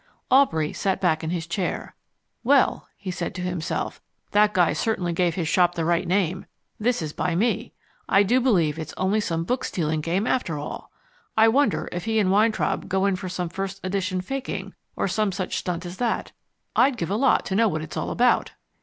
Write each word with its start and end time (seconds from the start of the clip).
Aubrey 0.31 0.73
sat 0.73 0.99
back 0.99 1.23
in 1.23 1.29
his 1.29 1.45
chair. 1.45 1.93
"Well," 2.43 2.87
he 2.97 3.11
said 3.11 3.35
to 3.35 3.43
himself, 3.43 4.01
"that 4.31 4.51
guy 4.51 4.73
certainly 4.73 5.13
gave 5.13 5.35
his 5.35 5.47
shop 5.47 5.75
the 5.75 5.85
right 5.85 6.07
name. 6.07 6.47
This 6.79 7.03
is 7.03 7.13
by 7.13 7.35
me. 7.35 7.73
I 8.09 8.23
do 8.23 8.41
believe 8.41 8.79
it's 8.79 8.95
only 8.97 9.19
some 9.19 9.43
book 9.43 9.63
stealing 9.63 10.01
game 10.01 10.25
after 10.25 10.57
all. 10.57 10.89
I 11.37 11.49
wonder 11.49 11.87
if 11.91 12.05
he 12.05 12.17
and 12.17 12.31
Weintraub 12.31 12.89
go 12.89 13.05
in 13.05 13.15
for 13.15 13.29
some 13.29 13.49
first 13.49 13.79
edition 13.85 14.21
faking, 14.21 14.73
or 14.95 15.07
some 15.07 15.31
such 15.31 15.57
stunt 15.57 15.85
as 15.85 15.97
that? 15.97 16.31
I'd 16.75 16.97
give 16.97 17.11
a 17.11 17.15
lot 17.15 17.45
to 17.45 17.55
know 17.55 17.67
what 17.67 17.83
it's 17.83 17.95
all 17.95 18.09
about." 18.09 18.53